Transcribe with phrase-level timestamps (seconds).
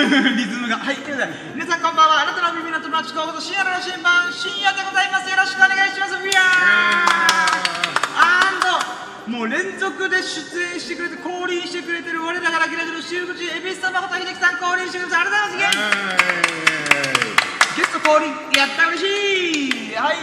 [0.36, 0.78] リズムが。
[0.78, 2.22] はい、ということで、皆さんこんばんは。
[2.22, 5.28] あなたの耳の友達候補と深夜の新版、深夜でございます。
[5.28, 6.16] よろしくお願いします。
[6.24, 6.46] ビヤー
[8.16, 15.90] アンド、もう連続で出演してくれて、降臨してくれてる我らがラキラジの収録中、恵比寿さん、誠秀樹さん降臨してくれてありがとうございます。
[17.76, 20.16] ゲスト降臨、やった嬉しいはい。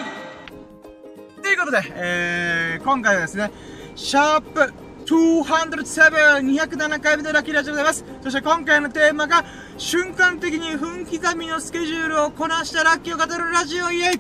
[1.41, 3.51] ということで、えー、今回はですね、
[3.95, 4.73] シャープ
[5.07, 8.05] 207、207回目のラッキーラジオでございます。
[8.21, 9.45] そして今回のテーマが、
[9.77, 14.19] 瞬間的に分刻みのスケジュールをこなしたラッキーを語るラジオイエイ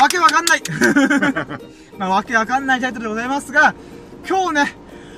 [0.00, 0.62] わけわかんない
[1.98, 3.74] まあ、わけわかんないタイトルでございますが、
[4.28, 4.76] 今日ね、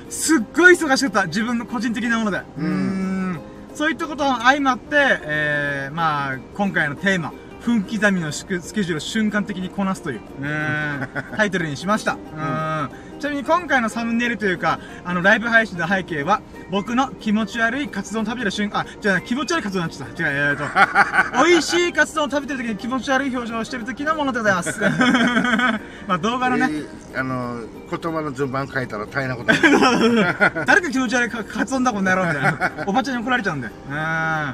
[0.09, 1.25] すっごい忙しかった。
[1.25, 2.37] 自分の個人的なもので。
[2.37, 3.39] うーん。
[3.73, 12.13] そういったことが相まって、えー、まあ、今回のテーマ、分刻みのスケジュールを瞬間的にこなすという、うーん、タイトルにしました。
[12.13, 13.06] うーん。
[13.17, 20.29] ちなみに今回のサムネイルというか、あの、ライブ配信の背景は、僕の気持ち悪いカツ丼を食べてる瞬間、あ、じゃあ気持ち悪いカツ丼になっちゃった。
[20.29, 24.79] 違う、えーと、 美味しいカツ丼を食べてる時に気持ち悪い表情をしてる時のものでございます。
[26.07, 29.51] まあ動画のね、えーあの言葉の順番書いたら大変なこと
[30.65, 32.71] 誰か気持ち悪いカカツ丼だこの野郎みたいな。
[32.85, 33.67] おばちゃんに怒られちゃうんで。
[33.67, 34.53] うん。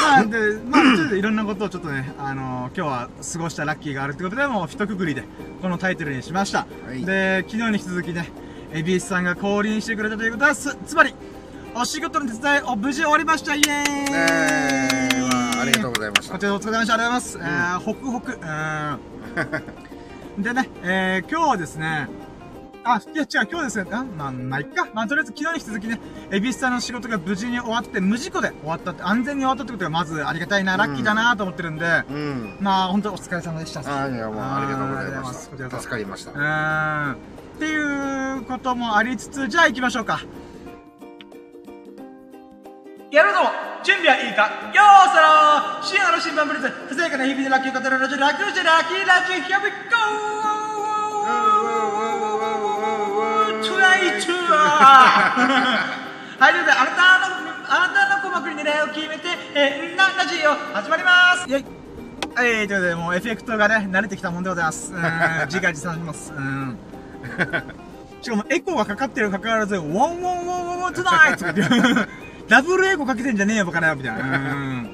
[0.00, 5.24] まあ、で、まあ、ちょっといろんなことをちょっとね、あの今日は過ごしたラッキーがあるってことで、もう一括りで、
[5.62, 6.66] このタイトルにしました。
[6.94, 8.30] いで、昨日に引き続きね、
[8.72, 11.14] エビスさんが降臨してくれたということは、す、つまり、
[11.74, 13.70] お仕事の手伝いを無事終わりましたイエーイ、
[14.12, 16.94] えーまあありがとうございましたこちらお疲れ様でした。
[16.94, 17.38] ありがとうございます。
[17.38, 18.38] えー、ホクホク。
[20.36, 20.42] うん。
[20.42, 22.08] でね、えー、今日はですね、
[22.88, 24.86] あ、いや違う、今日ですね、あ、まあ、まあ、いっか。
[24.94, 33.80] まあ、とりあえず昨日に引き続きね、エビスさんの仕事が無事に終わって、無事故で終わったって、安全に終わったってことがまずありがたいな、ラッキーだなと思ってるんで、うんまあ、本当お疲れ様でした。
[33.80, 37.12] あいやもうありがとうございましこちらこそた助かりましたうーん。
[37.14, 37.16] っ
[37.58, 40.20] ていうこともありつつ、じゃあ行きましょうか。
[43.10, 43.38] やるぞ
[43.82, 44.42] 準備はいいか
[44.74, 49.70] よーそろ深夜の新聞ブリズ、ささやかな日々でラッキーを語るラジオ、ラッキーラジオ、ラッキーラジオ、Here we
[52.20, 52.25] go!
[53.66, 54.22] Tonight!
[56.38, 57.34] はい、ということで、あなたの、
[57.66, 61.64] あなたの鼓膜に狙いを決めて、えー、な、ラジオ、始まりますイェイ
[62.36, 64.92] はい、ということで、もうエフェクトがね、慣れてきたもんでございます。
[64.92, 65.00] うん、
[65.50, 66.32] 自画自賛します。
[66.36, 66.78] うん。
[68.22, 72.08] しかも、エコーがかかってるにかかわらず、ウォンウォンウォンウォンウォン tonight とか言って、
[72.48, 74.22] ダブルエコーかけてんじゃねえよ、バカなよ、みたいな。
[74.22, 74.90] うん。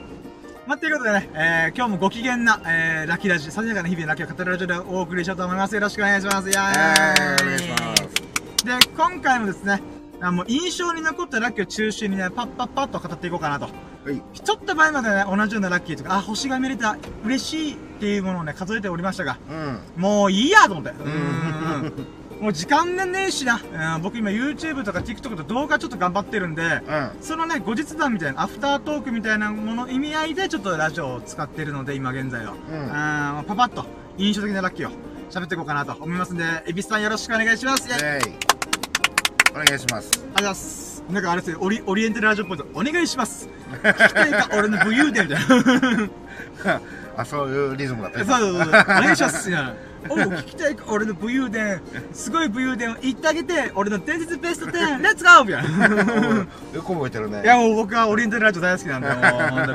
[0.66, 5.74] まあ、ということでね、えー、今日もご機嫌な、えー、ラッキーラジオ、ささやかな日々のラッキーを語るラジオでお送りしようと思います。
[5.74, 6.48] よろしくお願いします。
[6.48, 8.31] イェーイお願いします
[8.64, 9.80] で、今回もですね、
[10.20, 13.66] あもう印象に残ったラッキーを中心にね、パッパッパッと語っていこうかなと。
[13.66, 13.70] は
[14.10, 20.90] いちょっと前までね、同じようなラッキーとか、あ、星が見れた、嬉しいっていうものをね、数えておりましたが、うんもういいやと思って。
[20.90, 21.92] うん。
[22.42, 23.60] もう時間ねねえしな。
[23.94, 32.52] うん、僕今 YouTube とか TikTok と動画ちょっと頑張ってるんで、うんそのね、後日談みたいな、アフタートークみたいなもの、意味合いでちょっとラジオを使ってるので、今現在は。
[32.52, 33.86] うんうん、パパッと、
[34.18, 34.92] 印象的なラッキーを
[35.30, 37.88] 喋っていこうかなと思いますんで、エビスさんよろしくお願いします。
[37.88, 38.51] イェイ
[39.52, 40.92] お願いしますありがとうございます。
[41.10, 43.48] なんかあれですね、オリ、オリエンタルラジオっぽいと、お願いします。
[43.82, 45.46] 聞きたいか、俺の武勇伝みたい
[46.66, 46.80] な。
[47.14, 48.68] あそういうリズムだったそうそうそう。
[48.68, 49.50] お願いします。
[50.08, 51.80] おう、聞きたいか、俺の武勇伝。
[52.12, 56.46] すごい武勇伝を言ってあげて、俺の伝説ベスト10、レッツゴーみたいな。
[56.74, 59.08] よく覚えてるねいやもう僕はオリエンタルラジオ大好きなんで、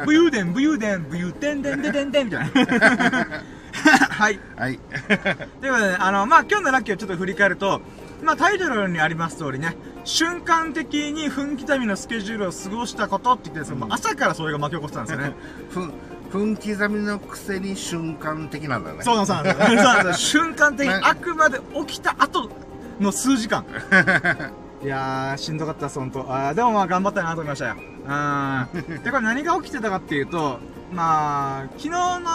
[0.06, 3.28] 武勇伝、武勇伝、武勇伝、伝、伝、伝、伝、みたいな。
[4.10, 4.40] はい。
[4.56, 4.80] はい
[5.62, 7.82] ということでね、あの、まあ、今日のラッキーをちょっと振り返ると、
[8.24, 15.36] まあ、タイトルにあります通りね、瞬間的に分刻みのスケジュールを過ごしたことって言ってですう朝からそれが巻き起こってたんですよね。
[15.70, 15.92] ふ
[16.30, 22.50] 分刻みのくせに瞬間的なんだよねそうなんですそうなんですそうなんです瞬間的あくまで起きた後
[23.00, 23.66] の数時間。
[24.84, 26.26] いやー、しんどかったです、ほんと。
[26.30, 27.76] あーでもまあ頑張ったなと思いましたよ。
[27.76, 29.04] うん。
[29.04, 30.60] で、これ何が起きてたかっていうと、
[30.92, 32.30] まあ、昨日の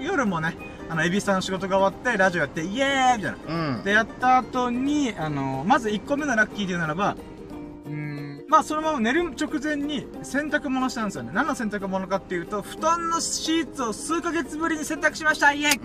[0.00, 0.56] 夜もね、
[0.90, 3.38] あの、エビスさんの仕事が終わって、ラジオやって、イエーイみたいな。
[3.48, 7.16] うんで、やった後に、あの、まず1個目のラッキーで言うならば、
[7.86, 11.30] うーん、まあそのまま寝る直前に洗濯物したんですよね。
[11.34, 15.78] 何の洗濯物かっていうと、布団のシーツを数ヶ月ぶりに洗濯しましたイエイね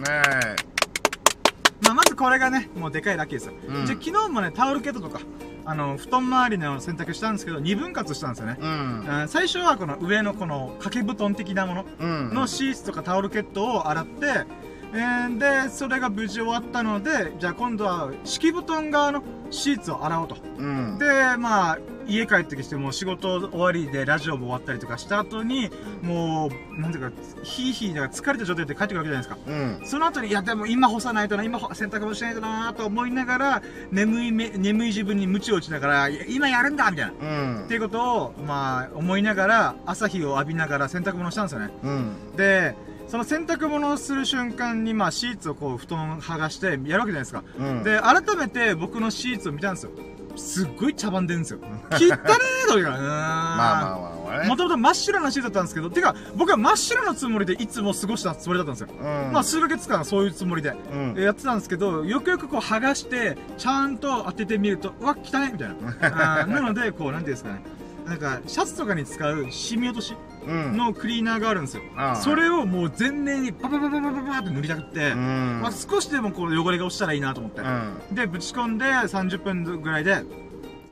[1.82, 3.54] まあまずこれがね、もうでかいラッキーですよ。
[3.68, 5.20] うんじゃあ昨日もね、タオルケットとか、
[5.66, 8.58] あの、布団周りの洗濯したんですけど、2分割したんですよね。
[8.60, 14.46] えうんうん最初はこの上のこの掛け布団的なものうんのシーツとかタオルケットを洗って、
[14.94, 20.38] えーで、それが無事終わったので、じゃあ今度は敷布団側のシーツを洗おうと。
[20.58, 21.06] うんで、
[21.38, 25.70] まあ、家帰ってきてもう仕事終わりでラジオも終わったりとかした後に、
[26.02, 27.12] もう、なんていうか、
[27.44, 29.38] ヒーヒーだから疲れた状態で帰ってくるわけじゃないですか。
[29.48, 29.52] う
[29.86, 29.88] ん。
[29.88, 33.62] その後に、いや、でも今干さないとな、今洗濯もしないとな、と思いながら、
[33.92, 37.14] 眠いめ、眠い自分に鞭を打ちながら、今やるんだみたいな。
[37.22, 37.26] う
[37.62, 41.70] んっていうことを、まあ、思いながら、朝日を浴びながら洗濯物をしたんですよね。
[41.84, 42.36] うん。
[42.36, 42.76] で、
[43.08, 47.44] その洗濯物をする瞬間に、まあ、シーツをこう、布団剥がしてやるわけじゃないですか。
[47.60, 47.84] うん。
[47.84, 49.92] で、改めて僕のシーツを見たんですよ。
[50.36, 51.60] すっごい茶番でんですよ。
[51.92, 52.20] 汚ね
[52.66, 53.08] えというか、うーん。
[53.08, 54.14] まあまあまあ。
[54.48, 59.00] もともと真っ白なシーツだったんですけど、てか、僕は真っ白なつもりでいつも過ごしたつもりだったんですよ。
[59.00, 59.32] うん。
[59.32, 61.22] まあ、数ヶ月間はそういうつもりで、うん。
[61.22, 65.70] やってたんですけど、よくよくこう剥がして、ちゃんと当ててみると、うわ、汚いみたい
[66.02, 66.46] な。
[66.48, 67.62] なので、こう、なんていうんですかね。
[68.08, 70.33] なんか、シャツとかに使う染み落としうん。
[70.48, 71.84] のクリーナーがあるんですよ。
[71.96, 75.60] ああそれをもう全面にパパパパパパパって塗りたくって、うん。
[75.62, 77.62] まあ、少しでもこう汚れが落ちたらいいなと思って。
[77.62, 78.16] うん。
[78.16, 80.24] で、ぶち込んで30分ぐらいで、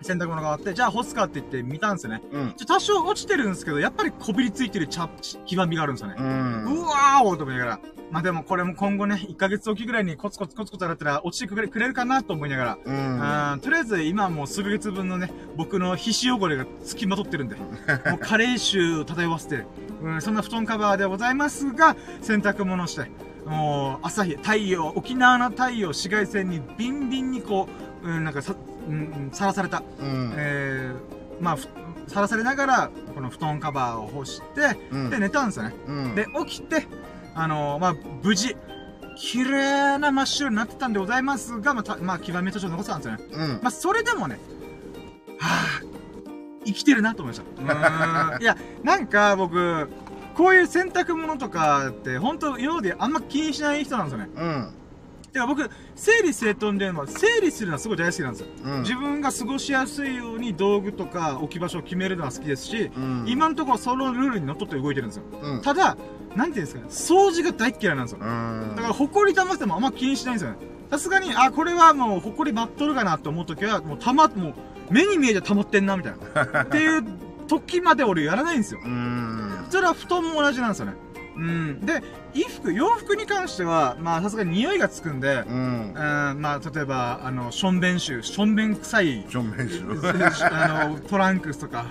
[0.01, 2.21] 洗濯物が終わって、じゃあ干すかって言って見たんですよね。
[2.31, 2.55] うん。
[2.67, 5.09] 多少落ちてるんですけど、やっぱりこびりついてる茶、
[5.45, 6.15] 黄ばみがあるんですよね。
[6.17, 6.21] う。
[6.21, 7.79] うんわーおーと思いながら。
[8.11, 13.53] まあでもこれも今後ね、1ヶ月おきぐらいにコツコツコツコツ洗ったら落ちてくれくれるかなと思いながら。
[13.53, 13.59] うん。
[13.61, 17.55] とりあえず今はもう数ヶ月分のね、僕の皮脂汚れが付きまとってるんで、
[18.09, 19.67] もう加齢臭を漂わせてる。
[20.03, 23.09] うん、そんな布団カバーではございますが、洗濯物をして、
[23.45, 28.55] もう朝日、太陽、沖縄の太陽、紫外線にビンビンにこう、うん、なんかさ、
[28.87, 29.83] うん、うんさらされた。
[29.99, 30.33] うん。
[30.35, 31.67] えー、まあ、ふ
[32.07, 35.75] さらされながら、この布団カバーを干して、うんで、寝たんですよね。
[35.87, 36.15] うん。
[36.15, 36.87] で、起きて、
[37.35, 38.57] あのーまあ、無事、
[39.15, 43.45] 綺麗な真っ白になってたんでございますが、まあ、たまあ、黄ばみとちょっと残ってたんですよね。
[43.45, 43.59] うん。
[43.61, 44.39] まあ、それでもね、
[45.39, 45.91] はぁ、
[46.65, 48.37] 生きてるなと思いました。
[48.39, 49.89] いや、なんか僕、
[50.35, 54.29] こういう洗濯物とかって、本当今まであんま気にしない人なんですよね。
[54.35, 54.69] うん。
[55.31, 58.47] てか僕、整理整頓で、まあ、整理するのはすごい大好きなんですよ。
[58.63, 58.81] うん。
[58.81, 63.25] 自分が過ごしやすいように道具とか置き場所を決めるのは好きですし、うん。
[63.27, 65.23] 今のところそのルールにのっとって動いてるんですよ。
[65.41, 65.61] うん。
[65.61, 65.97] ただ、
[66.35, 68.19] なんていうんですかね、掃除が大っ嫌いなんですよ。
[68.21, 68.73] うん。
[68.75, 70.57] だから、埃溜まってもあんま気にしないんですよね。
[70.89, 74.53] さすがに、あ、これはもう、埃舞っとるかなと思うときは、もう溜ま、もう、
[74.93, 76.13] 目に見えて溜まってんな、みたい
[76.53, 76.63] な。
[76.63, 77.03] っていう
[77.47, 78.81] 時まで俺やらないんですよ。
[78.83, 79.65] うん。
[79.69, 80.93] それは布団も同じなんですよね。
[81.35, 81.85] うん。
[81.85, 82.01] で、
[82.33, 85.89] 衣服、洋服に関しては、まあ、さすがに匂いがつくんで、うん。
[85.89, 89.95] うん、まあ、例えば、あの、しょんべん臭、しょんべん臭い、正面しろ。
[90.51, 91.85] あの、トランクスとか、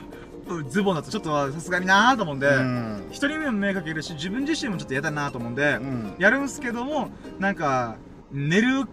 [0.69, 3.07] ズボンだとちょっとさすがになーと思うんで、うん。
[3.11, 6.15] 一人目も迷惑かけるし、自分自身もちょっと嫌だなと思うんで、うん。
[6.19, 7.97] やるんすけども、なんか、
[8.33, 8.87] 寝る、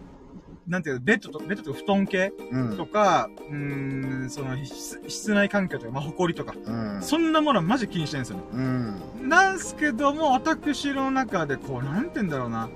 [0.67, 2.85] なんていうの、ベッドと、ベッドとか布団系うんと。
[2.85, 7.01] か、うーん、その、室室内環境とか、まあ、埃とか、うん。
[7.01, 8.43] そんなものはマジ気にしないんですよね。
[8.53, 9.29] うん。
[9.29, 12.69] なんすけども、私の中で、こう、なんて言うんだろうな。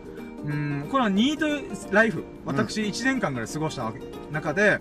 [0.45, 3.99] うーん、このニートライフ、私1年間ぐらい過ごしたわけ
[4.31, 4.79] 中で、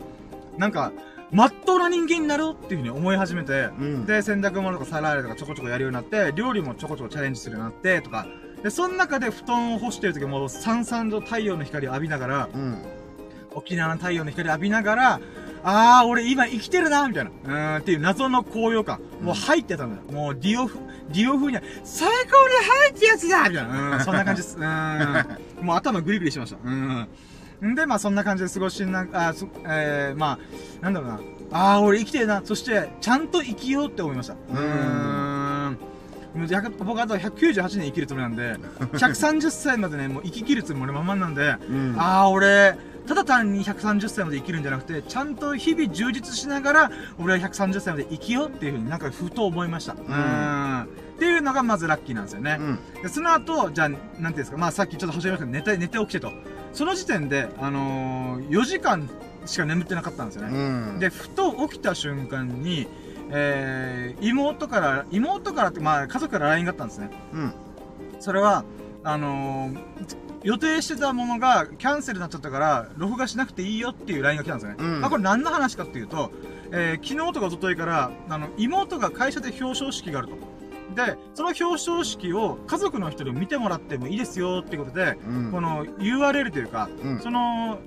[0.56, 0.92] なんか、
[1.32, 4.06] まっとうな人間になろうっていうふうに思い始めて、うん。
[4.06, 8.26] で、洗濯物とか皿洗いとかちょこちょこやるようになって、料理もちょこちょこチャレンジするようになって、とか、
[8.62, 12.78] で、その中で布団を干してる時も、さんさんと太陽の光を浴びながら、うん。
[13.54, 15.20] 沖縄の太陽の光を浴びながら、
[15.62, 17.30] あー、俺今生きてるな、みたいな。
[17.30, 19.00] うーん、っていう謎の高揚感。
[19.20, 20.02] もう入ってたんだよ。
[20.12, 20.78] もうディオフ、
[21.12, 23.96] ディオ風には、最高に入ってやつだみたいな。
[23.96, 24.56] うん、そんな感じです。
[24.56, 25.38] うーん。
[25.64, 26.58] もう頭グリグリしました。
[26.64, 27.08] うん。
[27.66, 30.38] んで、まあそんな感じで過ごしな、あ、そ、えー、ま
[30.80, 31.20] あ、なんだろうな。
[31.52, 32.40] あー、俺生きてるな。
[32.44, 34.34] そして、ちゃんと生きようって思いました。
[34.34, 34.60] うー
[35.70, 35.78] ん。
[36.78, 38.56] 僕あと198年生きるつもりなんで、
[38.96, 41.96] 130歳までね、もう生き切るつもりままなんで、うん。
[41.98, 42.76] ああ、俺、
[43.06, 49.94] ただ単に130歳まで生きるんじゃなくて、ちゃんと日々充実しながら、俺は130歳まで生きようっていうふうになんかふと思いました。
[49.94, 50.82] うーん。
[50.84, 50.86] っ
[51.18, 52.56] ていうのがまずラッキーなんですよね。
[52.58, 53.02] うん。
[53.02, 56.32] で、その後、じゃあ、なんていうんですか、まあさっきちょっと始めましたけど、寝て、寝て起きてと。
[56.72, 59.08] その時点で、あのー、4時間
[59.44, 60.56] しか眠ってなかったんですよね。
[60.56, 60.98] うん。
[60.98, 62.86] で、ふと起きた瞬間に、
[63.30, 67.10] えー、妹から、妹からって、まあ家族から LINE があったんですね。
[67.32, 67.52] うん。
[68.18, 68.64] それは、
[69.02, 74.76] あのー予定してたものがキャンセルになっちゃったから、録画しなくていいよっていう LINE が来たんですよね。
[74.78, 76.32] うんまあこれ何の話かっていうと、
[76.72, 80.34] えー昨日とか一昨日から、あの、妹が会社で表彰式があると。
[80.94, 85.50] で、その表彰式を家族の人に見てもらってもいいですよっていうことで、うん。
[85.52, 87.20] この URL というか、うん。
[87.20, 87.78] その、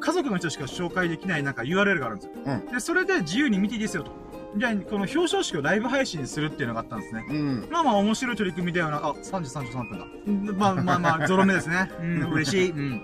[0.00, 2.32] 家族の人しか紹介できないなんか URL があるんですよ。
[2.46, 4.12] うんで、それで自由に見ていいですよと。
[4.56, 7.24] じゃあ、この表彰式をライブ配信するっていうのがあったんですね。
[7.28, 7.68] うん。
[7.70, 8.96] まあまあ面白い取り組みだよな。
[8.98, 10.06] あ、3時33分だ。
[10.26, 11.90] うんまあまあまあ、ゾロ目ですね。
[12.02, 12.70] うん、嬉しい。
[12.70, 13.02] うん。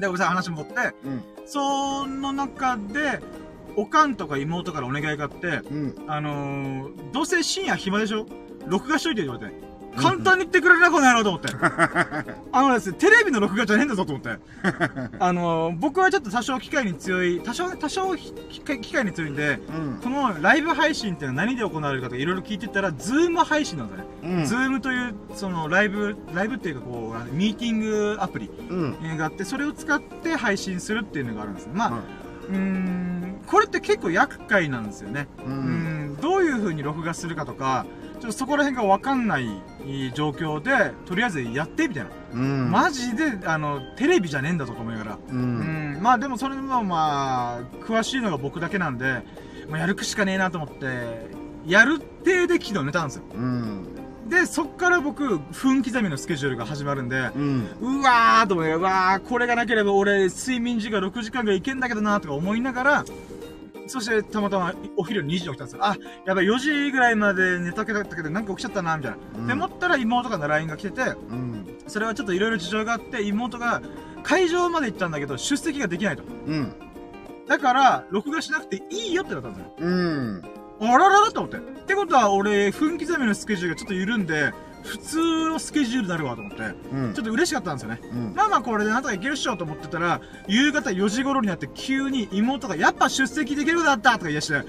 [0.00, 0.72] で、ごさい、話戻って、
[1.04, 1.22] うん。
[1.46, 3.20] その中で、
[3.76, 5.94] おかんとか妹からお願いがあって、うん。
[6.08, 8.26] あのー、どうせ深夜暇でしょ？
[8.66, 9.66] 録画しといてって言われて。
[9.96, 11.48] 簡単に言ってくれるな、この野郎と思って。
[12.52, 14.38] あのですね、テレビの録画じゃねえんだぞと思って。
[15.18, 18.60] あのー、僕はちょっと多少機械に強い、多少、多少機
[18.92, 24.04] 械に強いんで、うんこのライブ配信っていうのは何で行われるかとかいろいろ聞いてたら、ズーム配信なんだね。
[24.22, 28.50] うんズームという、そのライブ、ライブっていうかこう、ミーティングアプリ
[29.16, 31.72] があって、それを使って配信するっていうのがあるんですね。
[31.74, 31.98] まあ、は
[32.48, 35.28] うーん、これって結構厄介なんですよね。
[35.44, 37.86] ううんん、どういう風に録画するかとか、
[38.20, 39.46] ちょっとそこら辺がわかんない
[40.14, 42.10] 状況で、とりあえずやってみたいな。
[42.34, 45.14] うんマジで、あの、テレビじゃねえんだぞと思いながら。
[45.14, 49.22] ううんん、まあでもそれもまあ、詳しいのが僕だけなんで、
[49.68, 51.30] まあ、やるしかねえなと思って、
[51.66, 53.24] やるってで昨日寝たんですよ。
[53.34, 53.86] うん
[54.28, 63.04] で、そっから僕、分刻みのスケジュールが始まるんで、うんうわーと思って、うわー、これがなければ俺、睡眠時間6時間がいけんだけどなとか思いながら、
[63.86, 65.84] そしてたまたまお昼2時に起きたんですよ。
[65.84, 69.18] あ、やばい、4時ぐらいまで寝たけだったけど、なんか起きちゃったな、みたいな。
[69.38, 73.80] うんで、思ったら妹からの LINE が来てて、うんそれはちょっといろいろ事情があって、妹が
[74.22, 76.22] 会場まで行ったんだけど、出席ができないと。
[76.46, 76.72] うん
[77.46, 79.72] だから、録画しなくていいよってなったんですよ。
[79.78, 80.42] うん
[80.80, 81.58] あらららと思って。
[81.58, 84.52] ってことは、俺、分刻みのスケジュールがちょっと緩んで、
[84.86, 86.62] 普通のスケジュールになるわと思って、
[86.92, 88.00] うんちょっと嬉しかったんですよね。
[88.02, 94.62] うんまあまあこれでなんとかいけるっしょと思ってたら、夕方4時頃になって急に妹がやっぱ出席できるようになったとか言い出して、は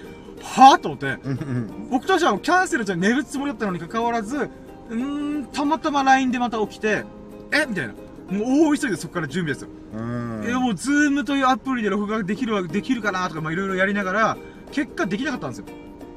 [0.75, 7.05] ぁと思って、うん僕としてはキャンセルじゃ寝るつもりだったのに関わらず、うーん、たまたま LINE でまた起きて、
[7.51, 7.93] えみたいな。
[8.29, 9.69] もう大急ぎでそこから準備ですよ。
[9.93, 14.37] うんえ、もうズームというアプリで録画できるわ、できるかなとかまあいろいろやりながら、
[14.71, 15.65] 結果できなかったんですよ。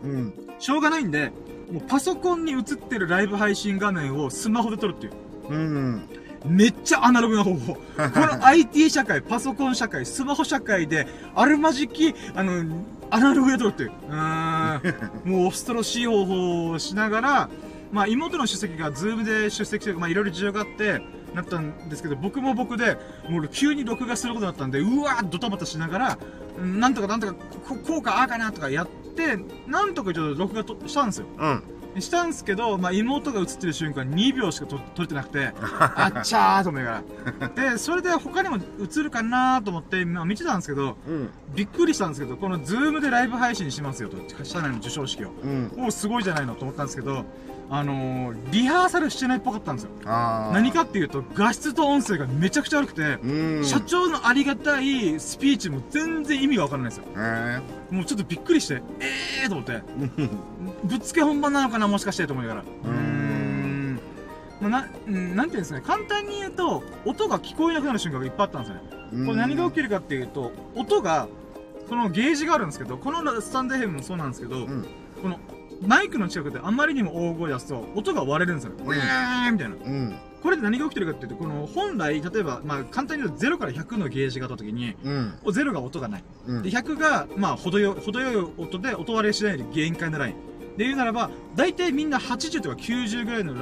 [0.02, 1.33] うんしょうがないんで、
[1.70, 5.12] もうパソコンに映ってるライブ配信画面をスマホで撮るっていう。
[5.50, 6.08] うん
[6.46, 7.74] めっちゃアナログな方法。
[7.74, 12.64] この IT 社会、パソコン社会、スマホ社会で、あるまじき、あの、
[13.10, 13.92] アナログで撮るっていう。
[14.08, 15.28] うーん。
[15.30, 17.50] もう恐ろしい方法をしながら、
[17.92, 21.02] まあ妹の出席がズームで出席して、まあいろいろ事情があって、
[21.34, 22.96] なったんですけど、僕も僕で、
[23.28, 26.18] もう急に録画することになったんで、うわードタバタしながら、
[26.58, 29.00] うんなんとかなんとか、ここうかああかなとかやって、
[29.67, 31.26] なんとかちょっと録画としたんですよ。
[31.38, 31.62] うん
[31.99, 37.02] したんですけど、まあ、妹が映ってる瞬間2秒しかと撮れてなくて、 あっちゃーと思いなが
[37.40, 37.71] ら。
[37.73, 45.33] で、それで他にも映るかなと思って、まあ、見てたんですけど、うんびっくりしたんですけど、このズームでライブ配信しますよと、社内の授賞式を。
[45.43, 47.25] うんおお、すごいじゃないのと思ったんですけど、
[47.72, 49.90] あのー、リハーサルしてないっぽかったんですよ。
[50.04, 57.12] 何かっていうと、画質と音声がめちゃくちゃ悪くて、うん社長のありがたいスピーチも全然意味がわからないんですよ。
[57.16, 57.60] え
[57.90, 58.82] もうちょっとびっくりして、
[59.42, 59.82] えーと思って。
[60.18, 60.28] え
[60.84, 62.62] ぶっつけ本番なのかなもしかしてと思いながら。
[62.62, 64.00] うーん
[64.60, 65.84] まあ、な、うんなんていうんですかね。
[65.86, 69.26] 簡単に言うと、音が聞こえなくなる瞬間がいっぱいあったんですよね。
[69.26, 71.28] これ何が起きるかっていうと、音が、
[71.88, 74.84] このゲージがあるんですけど、このスタンド FM もそうなんですけど、うん
[75.22, 75.38] この
[75.87, 78.72] マイクの近くであんまりにも大声出すと、音が割れるんですよ。
[78.72, 79.76] んウェーンみたいな。
[79.76, 86.25] うんこれで何が起きてるかっていうと、この本来、例えば、まあ簡単に言うと0から100のゲージがあった時に、うん0が音がない。
[86.46, 90.34] うんで、100が、まあ、程よ、程よい音で音割れしないで限界のライン。
[90.78, 93.54] で言うならば、大体みんな80とか90ぐらいの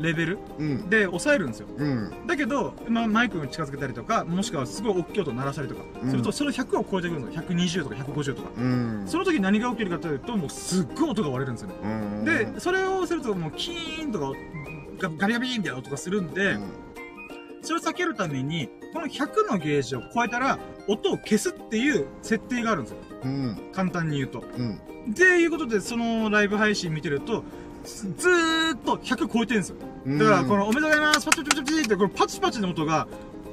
[0.00, 1.66] レベルうんで抑えるんですよ。
[1.76, 7.42] うんだけど、まあ、マイクに近づけたりとか、もしくはすごい大きい音鳴らしたりとか、うんすると、その100を超えてくるんですよ。
[7.42, 8.50] 120とか150とか。
[8.56, 11.74] うんその時何が起きるかというと、もうすっごい音が割れるんですよね。
[11.82, 11.88] う
[12.22, 14.32] んで、それをすると、もうキーンとか、
[14.98, 16.56] ガガビガビーンみたいな音がするんで、
[17.62, 20.58] それを避けるために、この100のゲージを超えたら、
[20.88, 22.98] 音を消すっていう設定があるんですよ。
[23.24, 24.44] うん簡単に言うと。
[24.56, 24.80] うん
[25.10, 27.42] っていうことで、そのライブ配信見てると、
[27.84, 29.76] ずずーっと100超えてるんですよ。
[30.06, 33.06] うんだから、この、おめでとうございますパチパチパチパチって、このパチパチの音が、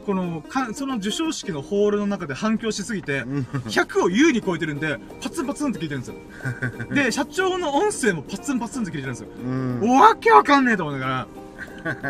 [0.05, 6.15] この、かその授賞式のホールの中で反響しすぎて、うん100を優に超えてるんで、パツンパツンって聞いてるんですよ。
[6.93, 9.27] で、社長の音声もパツンパツンって聞いてるんですよ。
[9.43, 11.27] うんおわけわかんねえと思いながら。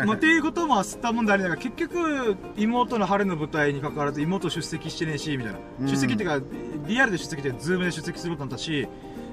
[0.06, 5.58] まあ、っていうことも吸ったもんでありながら、結局、妹の晴れの舞台に関わらず妹出席してねえし、みたいな。
[5.82, 6.40] うん出席っていうか、
[6.86, 8.88] リアルで出席で、ズームで出席することになったし、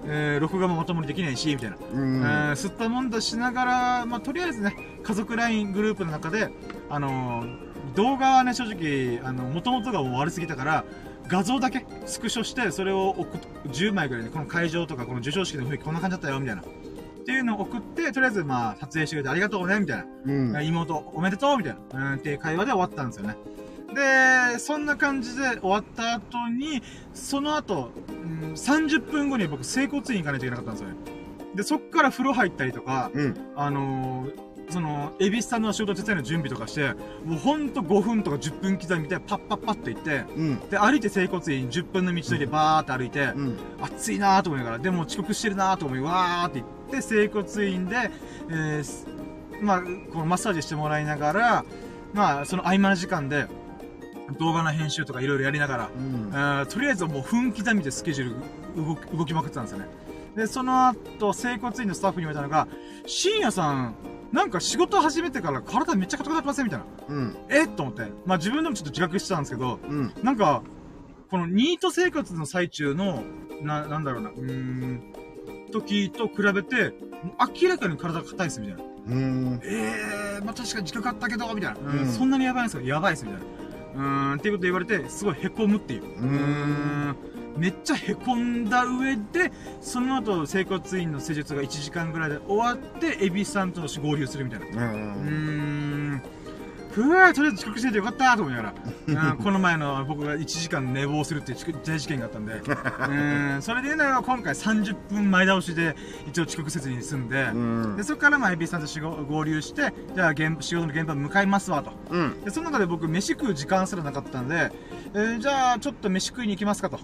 [0.09, 1.77] えー、録画もまともにできないし、みたいな。
[1.93, 6.49] うんえー吸ったもんだしながら、まあ、とりあえずね、家族 LINE グループの中で、
[6.89, 10.85] あのー動画はね、正直、あの、元々がもう悪すぎたから、
[11.27, 16.61] 画像だけスクショして、それを送っ10枚ぐらいで、この会場とか、この授賞式の雰囲気こんな感じだったよ、みたいな。
[16.61, 16.65] っ
[17.25, 20.05] ていうのを送って、とりあえず、まあ、撮影してくれてありがとうね、みたいな。
[20.25, 22.13] うん妹、おめでとうみたいな。
[22.13, 23.35] うん、っていう会話で終わったんですよね。
[23.93, 26.81] で、そんな感じで終わった後に、
[27.13, 30.95] その後、うん、30分後に僕、整骨院行かないといけなかったんですよね。
[31.55, 33.37] で、そっから風呂入ったりとか、うん。
[33.55, 40.69] あのーその、エビスさんの仕事手伝いの準備とかして、もうほんと5分とか10分刻みでパッパッパッと行って、うん。
[40.69, 43.57] で、歩いて整骨院10分の道のりでバーって歩いて、うん。
[43.81, 48.11] 暑いなーと思いながら、でも遅刻してるなーと思い、わーって言って、整骨院で、
[48.49, 49.07] えーす
[49.61, 51.65] まあ、このマッサージしてもらいながら、
[52.13, 53.47] まあ、その合間の時間で、
[54.39, 59.85] 動画の編集とかいろいろやりながら、うんとりあえずもう分刻みでスケジュール動き動きまくってたんですよね。
[60.35, 62.67] で、その後、整骨院のスタッフに言われたのが、
[63.07, 63.95] 深夜さん、
[64.31, 66.65] なんか仕事始めてから体めっちゃ硬くなってません？
[66.65, 66.85] みたいな。
[67.07, 67.63] うんえ？
[67.63, 68.03] っと思って。
[68.25, 70.61] まあ自分でもちょっと自覚してたんですけど、うんなんか、
[71.31, 73.23] このニート生活の最中の、
[73.61, 75.13] な、なんだろうな、うーん、
[75.71, 76.93] 時と比べて、
[77.61, 78.83] 明らかに体が硬いですみたいな。
[79.07, 79.95] うんえ
[80.37, 81.79] えー、まあ確かに自覚あったけど、みたいな。
[81.79, 82.83] うんうんそんなにやばいんですか？
[82.83, 83.45] やばいです、みたいな。
[83.95, 86.03] うーん、っていうこと言われて、すごい凹むっていう。
[86.03, 86.25] ううー
[87.13, 87.15] ん
[87.57, 89.51] めっちゃ凹んだ上で、
[89.81, 94.65] その後、整骨院の施術が1時間ぐらいで終わって、エビさんと合流するみたいな。
[94.67, 96.21] ううーん。
[96.97, 98.73] ふわーとりあえず遅刻しててよかったと思いなが
[99.07, 105.95] ら、うん、この前の僕が1時間寝坊するっていう大事件があったんで、うん、それで言うなら今回30分前倒しで
[106.27, 108.87] 一応遅刻せずに済んで、んでそこからまあエビさんと
[109.25, 111.91] 合流して、じゃあ現仕事の現場向かいますわと。
[112.09, 114.71] うんで、その中で僕飯食う時間すらなかったんで、
[115.13, 116.99] えーじゃあちょっと飯食いに行きますかと。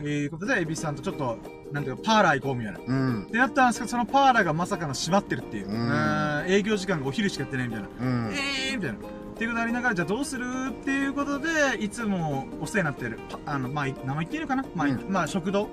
[0.00, 1.38] いうことで、エビさんとちょっと、
[1.72, 2.78] なんていうか、パーラー行こうみたいな。
[2.86, 5.68] うんで、やったんですけど、そのパーラーがまさかの閉まってるっていう。
[5.68, 7.88] うんうん営業時間がお昼しかやってないみたいな。
[8.00, 8.98] うんえーみたいな。
[9.38, 14.64] っていうことありながら、じゃあどうするっていうことで、いつもお世話になってる、パあの、まあ、い名前言っていいのかな？
[14.74, 15.04] まあ、うん。
[15.08, 15.68] まあ、食堂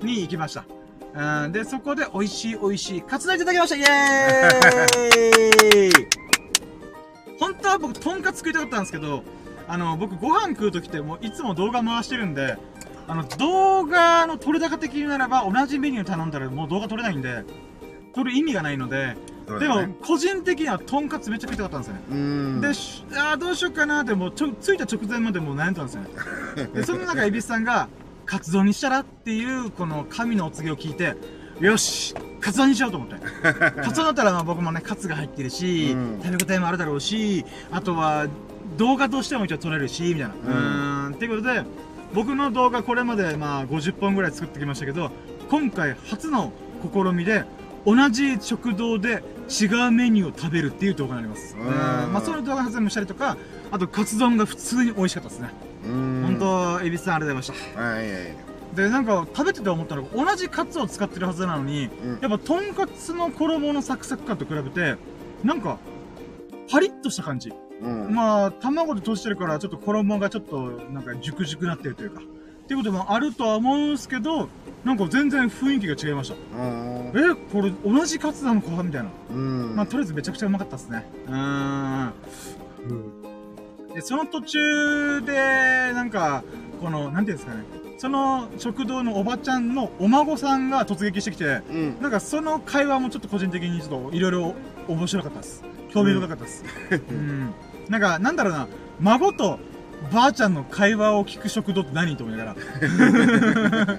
[0.00, 0.64] に行きました。
[1.44, 3.76] うん、で、そこで美味しい美味しいカツ丼いただきました。
[3.76, 6.08] イエーイ！
[7.38, 9.24] 本当は僕、とんかつ食いたかったんですけど、
[9.68, 12.56] あの、僕ご飯食うときってもういつも動画回してるんで、
[13.06, 17.44] あの、動画の撮れ高的にならば同じメニュー頼んだらもう動画撮れないんで、
[18.14, 19.18] 撮る意味がないので、
[19.58, 22.00] でも個人的にはとんかつめっちゃ食いたかったんですよね。
[22.10, 26.08] うんで、しあーどうしようかなって、もうちょ、着いた直前までもう悩んだんですよね。
[26.74, 27.88] で、その中、蛭子さんが、
[28.24, 31.16] カツ丼にしたらっていう、この神のお告げを聞いて、
[31.60, 33.16] よしカツ丼にしようと思って。
[33.82, 38.26] カツ丼だったらまあ僕もね、カツが入ってるし、うん食べ応えもあるだろうし、あとは、
[38.78, 40.28] 動画としても一応撮れるし、みたいな。
[40.28, 41.64] うーん、っていうことで、
[42.14, 45.10] 僕の動画これまでまあ50本ぐらい作ってきましたけど、
[45.50, 46.52] 今回初の
[46.92, 47.44] 試みで、
[47.84, 51.56] 同じ食堂で違うメニューを食べるっていう動画になります。
[51.56, 53.36] まあその動画発もしたりとか、
[53.70, 55.50] あとカツ丼が普通に美味しかったですね。
[55.84, 58.36] うん本当、エビスさんありがとうございましはいはいはい
[58.74, 58.82] た。
[58.82, 64.96] で、なんか食べてて思ったのが、同じカツを使ってるはずなのに、うんやっぱとんかつの衣のサクサク感と比べて、
[65.44, 65.78] なんか、
[66.70, 67.52] パリッとした感じ。
[67.82, 72.22] うんまあ、卵で閉じてるから、ちょっと衣がちょっと、なんか、熟々なってるというか。
[72.64, 74.48] っていうこともあるとは思うんですけど、
[74.84, 76.34] なんか全然雰囲気が違いました。
[76.34, 78.82] うんえ、これ同じカツなのか？
[78.82, 79.10] みたいな。
[79.30, 81.04] うんまあ、とりあえずめちゃくちゃうまかったですね。
[81.26, 82.12] うーん。
[83.94, 86.42] で、その途中で、なんか、
[86.80, 87.64] この、なんていうんですかね。
[87.98, 94.54] その食堂のおばちゃんのお孫さんが突撃してきて、うんなんかその会話もちょっと個人的にちょっといろいろ
[94.88, 95.62] 面白かったです。
[95.92, 96.64] 興味深かったです。
[96.90, 97.52] うん。
[97.88, 98.66] なんか、なんだろうな、
[99.00, 99.60] 孫と
[100.10, 103.98] ばあちゃんの会話を聞く食堂って何と思いながら。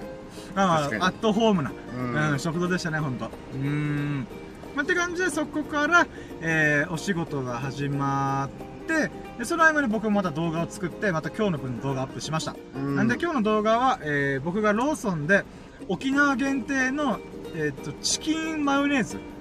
[0.54, 3.26] まあ確かにアットホームな、うんうん、食堂でしたね、ほんと。
[3.26, 4.26] うーん。
[4.74, 6.06] まあ、って感じで、そこから、
[6.40, 12.56] えー、お仕事が始まって、で、その合間に僕もまた動画を作って、また今日の分の動画アップしました。
[12.76, 15.44] うんなんで今日の動画は、えー僕がローソンで
[15.88, 17.18] 沖縄限定の、
[17.54, 19.33] えー、とチキンマヨネーズ、えー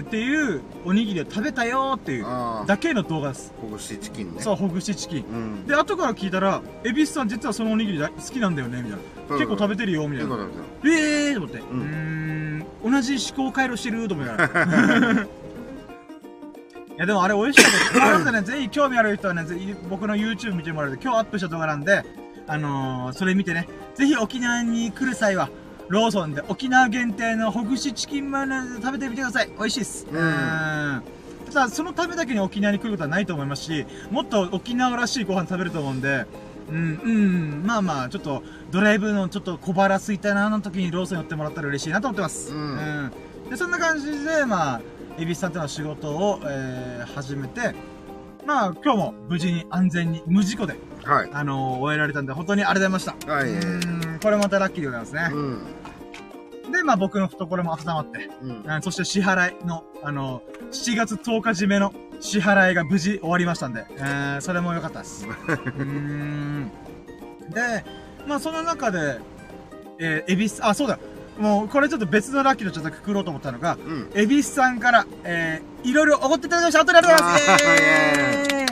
[0.00, 3.52] っていうおにぎりを食べたよーっていうああだけの動画です。
[3.60, 5.24] ほぐしチキンねそう、ほぐしチキン。
[5.24, 9.36] うんで、後から聞いたら、エビスさん実はそのおにぎり大好きなんだよねみたいな。
[9.36, 10.36] 結構食べてるよみたいな。
[10.36, 11.58] ということだえーと思って。
[11.58, 15.26] うーんん、同じ思考回路してると思いながら。
[16.92, 17.98] いやでもあれ美味しかったです。
[17.98, 22.04] なのでね、ぜひ興味ある人はね、ぜひ僕の YouTube 見てもらうと、今日アップした動画なんで、
[22.46, 25.48] あのー、それ見てね、ぜひ沖縄に来る際は、
[25.92, 29.50] ローソンで沖縄限定のほぐしチキンマヨネーズ食べてみてください。
[29.58, 30.06] 美味しいです。
[30.10, 31.02] うんん
[31.48, 36.24] ただ、そのためだけに沖縄に来ることはないと思いますし、もっと沖縄らしいご飯食べると思うんで、
[36.70, 42.54] うん、うん、まあまあ、ちょっと、ドライブのちょっと小腹空いたな、の時にローソン寄ってもらったら嬉しいなと思ってます。
[42.54, 43.12] うんうん
[43.50, 44.80] で、そんな感じで、まあ、
[45.18, 47.74] エビスさんとの仕事を、えー、始めて、
[48.46, 50.74] まあ、今日も無事に安全に、無事故で、
[51.04, 53.34] はいあのー終えられたんで、本当にありがとうございました。
[53.34, 55.28] はいうん、これまたラッキーでございますね。
[55.34, 55.81] うん
[56.70, 65.26] で、まあ僕の懐も温まって、うんうんそして支払いの、あの、7月10日締めの支払いが無事終わりましたんで、えー、それも良かったです。
[65.26, 66.70] うーん。
[67.50, 67.84] で、
[68.26, 69.18] まあその中で、
[69.98, 70.98] えー、エビス、あ、そうだ。
[71.38, 76.80] もう、これちょっと別のラッキーとちょっとくくろうと思ったのが、うんエビスさんから、えー、いろいろおごっていただきました。
[76.80, 78.62] ありがとうございます。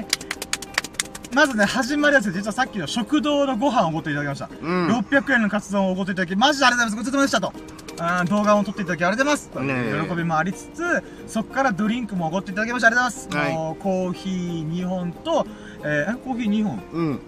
[1.32, 4.50] まずね、始まりはですね、実はさっきの食堂のご飯をおごっていただきました。
[4.60, 7.20] うん600円のカツ丼をおごっていただき、マジでありがとうございます。
[7.20, 7.79] ごちそうさまでしたと。
[8.02, 10.08] あー動画を撮っていただきありがとうございます。
[10.08, 10.82] 喜びもありつつ、
[11.26, 13.56] そこからドリンクもおごっていただきましてありがとうございます。
[13.58, 15.46] はいコーヒー2本と、
[15.84, 16.82] えー、えコーヒー2本？
[16.92, 17.20] うん。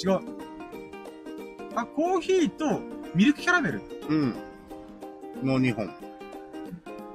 [0.00, 0.20] 違う。
[1.74, 2.80] あ、コーヒーと
[3.14, 3.82] ミルクキャラメル？
[4.08, 4.34] うん。
[5.42, 5.90] の2本。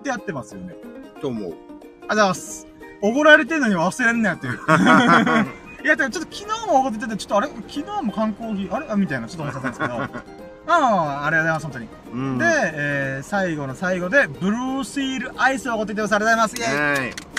[0.04, 0.76] でやってますよね。
[1.22, 1.52] と思う。
[1.52, 2.68] ありがとうございます。
[3.02, 4.60] おごられてんのに忘れんなよっていう。
[5.84, 7.48] いや、でもちょっと昨日もおごってて、ちょっとあれ？
[7.48, 8.88] 昨日も缶コーヒー、あれ？
[8.90, 10.43] あみたいな、ちょっと思ってたんですけど。
[10.68, 11.88] ああ、ありがとうございます、本当に。
[12.14, 12.38] うん。
[12.38, 16.74] で、えー、最後の最後で、ブルーシールアイスをおごっていただきありがとうございます。
[16.74, 17.34] イェイはい。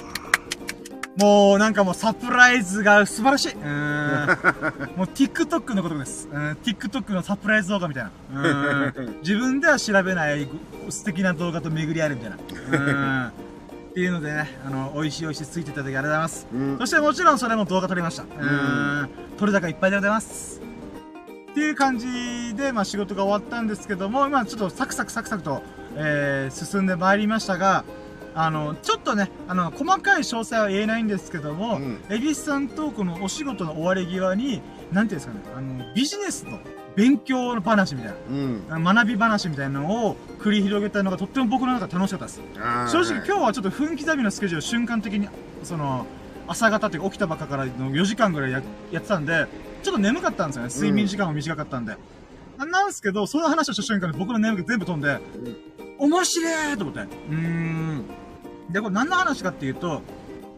[1.17, 3.53] もうなんかもうサプライズが素晴らしい。
[3.53, 4.97] うーん。
[4.99, 6.29] もう TikTok のことです。
[6.31, 8.11] うん、TikTok のサプライズ動画みたいな。
[8.43, 8.49] う
[9.03, 9.17] ん。
[9.23, 10.49] 自分では調べない
[10.91, 12.37] 素敵な動画と巡り合えるみたいな。
[12.79, 13.27] うん。
[13.29, 13.31] っ
[13.95, 16.47] ていうのでね、あの、美味しい美味しいついていただきありがとうございます。
[16.53, 18.25] うんそしてもちろんそれも動画撮りました。
[18.25, 19.09] うん。
[19.39, 20.74] 撮れ高いっぱいでございます。
[21.55, 25.63] っていう感じで、まあ仕事が終わったんですけども、今ちょっとサクサクサクサクと、
[25.95, 27.85] えー、進んでまいりましたが、
[28.35, 36.59] あの、ちょっとね、あの、細かい詳細は言えないんですけども、うん恵比寿さんとこのお仕事の終わり際に、なんていうんですかね、あの、ビジネスの
[36.97, 38.69] 勉強の話みたいうん。
[38.69, 42.41] な、学び話みたいなのを繰り広げたのがとっても僕の中で楽しかったです。
[42.91, 45.29] 正直今日はちょっと分刻みのスケジュール瞬間的に、
[45.63, 46.05] その、
[46.49, 49.47] 朝方っていうか起きたばっかからの4時間ぐらいややってたんで、
[49.85, 50.71] ちょっと眠かったんですよね。
[50.73, 51.97] 睡眠時間も短かったんで。
[52.57, 55.21] ななんですけど、その話をした瞬間に僕の眠気全部飛んで、
[55.99, 57.01] 面白いと思って。
[57.01, 58.05] うーん。
[58.71, 60.03] で、これ何の話かっていうと、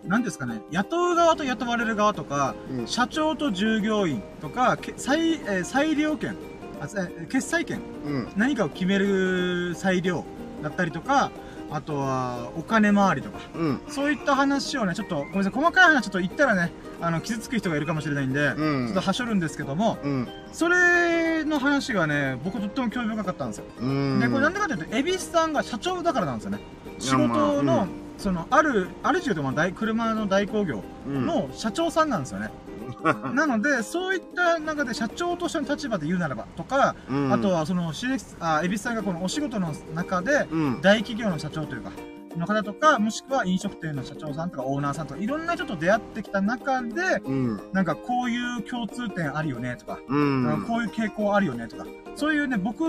[0.04, 6.36] 何ですかね、雇う側と雇われる側とか、うん社長と従業員とか、け裁、えー裁量権、
[6.80, 8.28] あえ決済権、うん。
[8.36, 10.24] 何かを決める裁量
[10.62, 11.32] だったりとか、
[11.72, 13.80] あとはお金回りとか、うん。
[13.88, 20.28] そういった話をね、ちょっと、ごめんなさい、細かい話ちょっと言ったらね、あの、傷つく人がいるかもしれないんで、うんちょっとはしょるんですけども、うん。
[20.52, 23.64] それの話がね、僕とっても興味深かったんですよ。
[23.80, 24.20] うん。
[24.20, 26.58] で、これなんでかというと、恵比寿さんが社長だからなんですよね。
[26.98, 32.50] 仕事の、うんその、ある、ある種でも大、車の代行業うん、の社長さんなんですよね。
[33.34, 37.92] なので、そういった中で社長としての立場で言うならば、とか、うんあとはその、
[38.40, 40.80] あ、恵比寿さんがこのお仕事の中で、うん。
[40.80, 41.90] 大企業の社長というか、
[42.38, 47.60] の方とか、もしくは飲食店の社長さんとかオーナーさんとか、いろんな人と出会ってきた中で、うん。
[47.72, 50.64] なんかこういう共通点あるよねとか、うん。
[50.66, 52.84] こういう傾向あるよねとか、そういうね、僕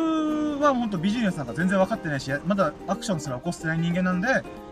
[0.59, 4.27] は本当ビジネスなんか全然分かってないし、まだアクションすら起こしてない人間なんで、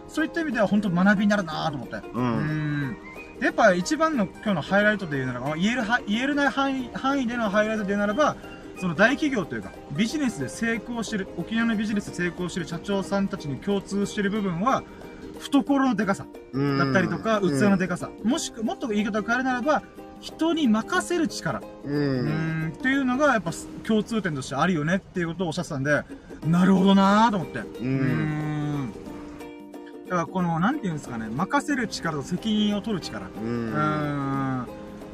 [0.08, 1.96] そういった意味では本当学びになるなと思って。
[1.96, 2.02] う。
[2.20, 2.98] うんん。
[3.40, 8.36] でやっぱ一番の今日のハイライトで言うならば、言えるは、言えるない範囲、範囲でのハイライトで言うならば、
[8.78, 14.84] その大企業というか、ビジネスで成功してる、沖縄のビジネスで成功してる社長さんたちに共通してる部分は、
[15.40, 16.78] 懐のでかさうん。
[16.78, 18.10] だったりとか、器のでかさ。
[18.24, 19.84] もしく、もっと言い方を変えるならば、
[20.22, 21.62] 人に任せる力。
[21.86, 21.90] う。
[21.90, 23.52] うんん、っていうのがやっぱ
[23.86, 26.04] 共通点としてあるよねっていうことをおっしゃってたんで、
[26.48, 27.60] なるほどなぁと思って。
[27.60, 28.94] うーん。
[30.06, 33.26] だからこの、なんていうんですかね、任せる力と責任を取る力。
[33.26, 33.40] う。
[33.40, 34.66] ん。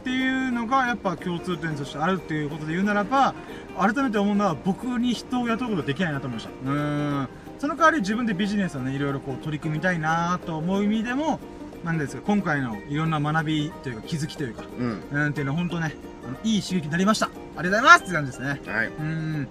[0.02, 3.36] っていうのがやっぱ共通点としてあるっていうことで言うならば、
[3.78, 6.50] 改めて思うのは僕に人を雇うことできないなと思いました。
[6.50, 7.30] うーん。
[7.60, 11.40] その代わり自分でビジネスをね、いろいろこう取り組みたいなと思う意味でも、
[11.86, 15.04] なんですか、今回のいろんな学びというか気づきというか、うん。
[15.12, 15.96] うん、っていうのは本当ね、
[16.28, 17.28] あの、いい刺激になりました。
[17.28, 18.48] ありがとうございますって感じですね。
[18.66, 18.88] はい。
[18.88, 19.48] うーん。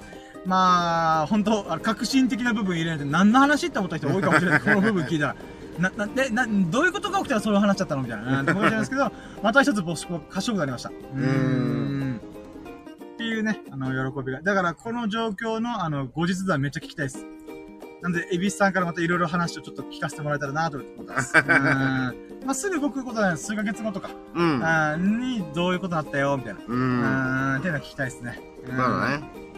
[0.46, 4.60] まあ、本当革新的な部分入れないと何の話って思った人多いかもしれない。
[4.60, 5.36] この部分聞いたら。
[5.80, 8.44] な、な、で、な、どういうことが起きたらそういう話しちゃったのみたいな。
[8.44, 9.10] とじゃないですけど、
[9.42, 10.90] また一つ僕、賢くなりました。
[10.90, 12.20] うーん。
[13.14, 14.42] っていうね、あの、喜びが。
[14.42, 17.26] だから、この状況の、あの、後日談めっちゃ聞きたいです。
[18.02, 21.34] なんで、エビスさんからまたいろいろ話をちょっと聞かせてもらえたらなと思ってます。
[21.36, 21.44] うん。
[22.46, 24.64] まあ、すぐ動くことはない数ヶ月後とか、うん。
[24.64, 26.60] あーに、どういうことだったよ、みたいな。
[26.66, 26.72] う。
[26.72, 28.40] うんっていうのは聞きたいですね。
[28.68, 29.50] うんまだね。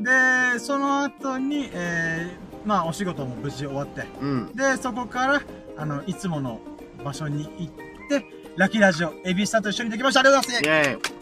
[0.00, 4.52] で、その後に、えー、まあ、お仕事も無事終わって、うん。
[4.54, 5.42] で、そこから、
[5.76, 6.60] あの、いつもの
[7.04, 7.72] 場所に行っ
[8.08, 10.20] て、ラッキーラジオ、エビスさんと一緒にできました。
[10.20, 10.90] ありがとうございます。
[10.90, 11.20] イェーイ。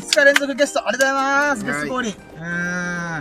[0.00, 1.64] 二日連続ゲスト、ありがとうございます。
[1.64, 2.12] ゲはいスト降臨。
[2.12, 3.20] う。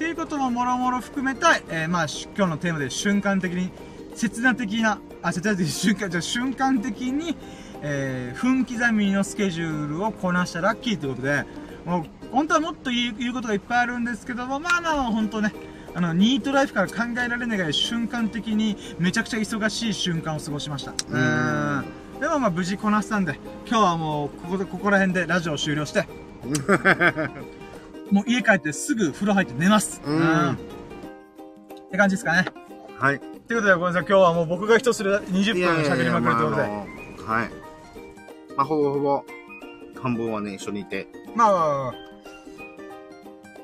[0.00, 3.70] っていうことももろもろ含めた、えー、まあ、し今日のテーマで瞬間的に、
[4.14, 7.36] 切な的な、あ、切な的に瞬間、じゃあ瞬間的に、
[7.82, 11.44] えー、分刻みのスケジュールをこなしたラッキーということで、
[11.84, 15.52] もう、本当はもっと言う言うことがいっぱいあるんですけども、まあまあ、本当ね、
[15.94, 20.92] あの、ニートライフから考えられないぐらい瞬間的にめちゃくちゃ忙しい瞬間を過ごしました。
[20.92, 21.84] うーん。
[22.20, 26.06] でもまあ無事こなしたんで、今日はもう、ここで、ここら辺でラジオを終了して、
[28.10, 30.00] もう家帰ってすぐ風呂入って寝ます。
[30.04, 30.56] うんっ
[31.90, 32.44] て感じですかね。
[32.98, 33.18] はい。
[33.18, 33.24] と
[33.54, 34.06] いうことで、ごめんなさい。
[34.08, 36.68] 今日はもう僕が一つで20分喋りまくるということで。
[36.68, 36.84] ま
[37.26, 37.50] あはい。
[38.56, 39.24] まあ、ほぼほぼ、
[40.00, 41.08] 半分はね、一緒にいて。
[41.34, 42.09] まあまあ、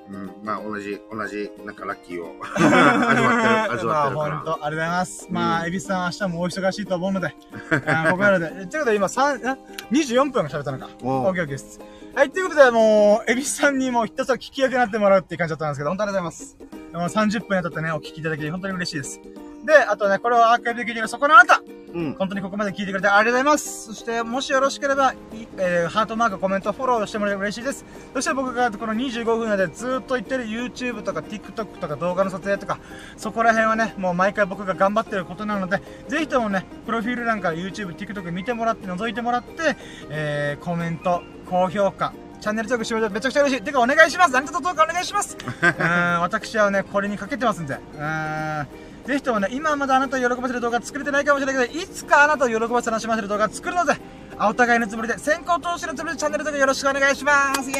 [0.09, 4.37] うん、まあ同じ、同じ、なんかラッキーを 味わってる、味わってるまあ、から。
[4.39, 5.29] 本当ありがとうございます。
[5.31, 7.35] まあ、エビスさん明日もお忙しいと思うので、
[7.87, 8.49] あここからで。
[8.49, 9.59] ということで、今、三あ
[9.91, 10.87] 24分喋ったのか。
[10.87, 11.81] オッケーオッケーです。
[12.15, 16.57] はい、ということで、もう、エビスさんにもうひたすら聞き役になってもらうっていう感じだったんですけど、本当ありがとうございます。
[16.93, 19.21] もう30分やったってね、お聞きいただき、本当に嬉しいです。
[19.67, 21.63] で、あとね、これをアーカイブで聞いてるそこのあなた
[21.95, 22.15] うん。
[22.15, 23.87] 本当にここまで聞いてくれてありがとうございます。
[23.87, 25.17] そして、もしよろしければ、い
[25.57, 27.85] えーハートマーク、コメント、フォローしてもらえれば嬉しいです。
[28.13, 32.79] そして僕がこの25分までずっと言ってる YouTube とか TikTok とか動画の撮影とか、
[33.17, 39.77] そこら辺はね、もう毎回僕が頑張ってることなので、ぜひともね、プロフィール欄から YouTube、TikTok 見てもらって、覗いてもらって、
[40.11, 43.63] えー、コメント、高評価、チャンネル登録してもらえめちゃくちゃ嬉しい。
[43.63, 44.33] てかお願いします。
[44.33, 45.37] 何卒どうかお願いします。
[45.41, 47.75] うーん、私はね、これにかけてますんで。
[47.75, 48.86] うーん。
[49.07, 53.95] ぜひともね、今はまだあなたを喜ばせる動画作れてないかもしれないけど、いつかあなたを喜ばせ楽しませる動画作るので、
[54.37, 57.79] あお互いのつもりで、先行投資のつもりでチャンネル登録よろしくお願いしますイエ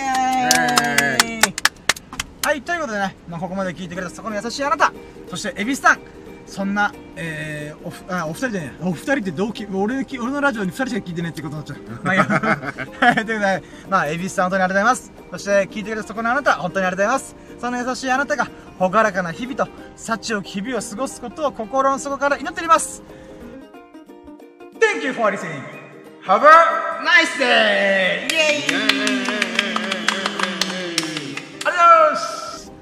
[1.21, 1.55] ーイ
[2.47, 4.93] はい、ということでね、まあ、ここまで聞いてくれたそこの優しいあなた、
[5.29, 5.99] そして、エビスさん、
[6.47, 12.05] そんな、えー、おふ、あ、お二人でね、お二人って同期、俺き、俺のラジオに二人しか聞いてないってことになっちゃう。
[12.05, 12.27] まあいいや。
[13.01, 15.16] はい、ということで、まあ、エビスさん本当にありがとうございます。
[15.31, 17.61] そして、聞いてくれたそこのあなた、本当にありがとうございます。
[17.61, 23.03] その優しいあなたが、ほがらかな日々と、幸を日々を過ごすことを心の底から祈っております。
[24.79, 25.63] Thank you for listening.
[26.27, 28.27] Have a nice day!
[28.27, 29.37] イェイ
[31.65, 32.73] ありがとうございます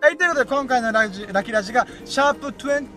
[0.00, 2.88] はい、ということで今回のラジラキラジがシャープ207、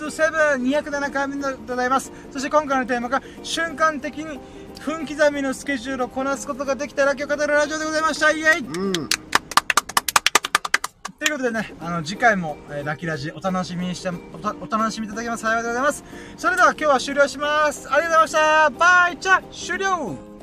[0.00, 2.12] 207回目でございます。
[2.30, 4.40] そして今回のテーマが瞬間的に
[4.80, 8.30] 分刻みのスケジュールをこなすことができたら今日語るラジオでございました。
[8.30, 8.92] イェイうん。
[8.92, 9.00] と
[11.24, 14.12] いうことでね、あの、次回も、えーラキラジお楽しみにして、お
[14.64, 15.42] お楽しみいただけます。
[15.42, 16.04] 幸いでございます。
[16.36, 17.88] それでは今日は終了します。
[17.90, 18.70] ありがとうございました。
[18.70, 20.35] バイチャ終了